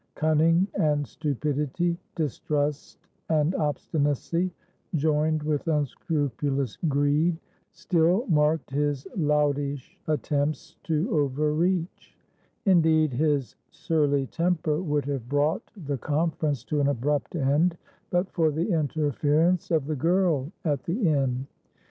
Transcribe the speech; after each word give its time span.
Cunning 0.15 0.67
and 0.73 1.05
stupidity, 1.05 1.95
distrust 2.15 2.97
and 3.29 3.53
obstinacy, 3.53 4.49
joined 4.95 5.43
with 5.43 5.67
unscrupulous 5.67 6.75
greed, 6.87 7.37
still 7.71 8.25
marked 8.25 8.71
his 8.71 9.05
loutish 9.15 9.99
attempts 10.07 10.75
to 10.85 11.07
overreach. 11.11 12.17
Indeed, 12.65 13.13
his 13.13 13.55
surly 13.69 14.25
temper 14.25 14.81
would 14.81 15.05
have 15.05 15.29
brought 15.29 15.71
the 15.85 15.99
conference 15.99 16.63
to 16.63 16.81
an 16.81 16.87
abrupt 16.87 17.35
end 17.35 17.77
but 18.09 18.27
for 18.31 18.49
the 18.49 18.73
interference 18.73 19.69
of 19.69 19.85
the 19.85 19.95
girl 19.95 20.51
at 20.65 20.81
the 20.85 20.99
inn. 21.09 21.45